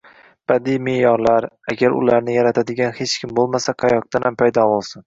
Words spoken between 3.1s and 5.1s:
kim bo‘lmasa, qayoqdanam paydo bo‘lsin?